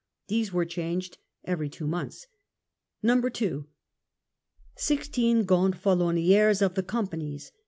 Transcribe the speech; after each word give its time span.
These 0.29 0.51
were 0.51 0.65
changed 0.65 1.19
every 1.43 1.69
two 1.69 1.85
months. 1.85 2.25
2. 3.05 3.67
Sixteen 4.75 5.45
Gonfaloniers 5.45 6.63
of 6.63 6.73
the 6.73 6.81
Comjmnies. 6.81 7.51